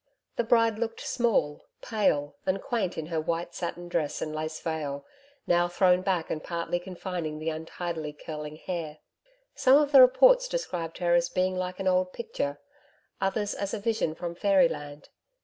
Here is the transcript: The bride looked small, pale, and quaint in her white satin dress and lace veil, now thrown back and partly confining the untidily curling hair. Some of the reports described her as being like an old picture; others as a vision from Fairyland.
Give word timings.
The 0.35 0.43
bride 0.43 0.79
looked 0.79 1.01
small, 1.01 1.61
pale, 1.83 2.35
and 2.47 2.59
quaint 2.59 2.97
in 2.97 3.05
her 3.13 3.21
white 3.21 3.53
satin 3.53 3.87
dress 3.87 4.19
and 4.19 4.33
lace 4.33 4.59
veil, 4.59 5.05
now 5.45 5.67
thrown 5.67 6.01
back 6.01 6.31
and 6.31 6.43
partly 6.43 6.79
confining 6.79 7.37
the 7.37 7.51
untidily 7.51 8.11
curling 8.13 8.55
hair. 8.55 8.97
Some 9.53 9.77
of 9.77 9.91
the 9.91 10.01
reports 10.01 10.47
described 10.47 10.97
her 10.97 11.13
as 11.13 11.29
being 11.29 11.55
like 11.55 11.79
an 11.79 11.87
old 11.87 12.13
picture; 12.13 12.59
others 13.21 13.53
as 13.53 13.75
a 13.75 13.79
vision 13.79 14.15
from 14.15 14.33
Fairyland. 14.33 15.09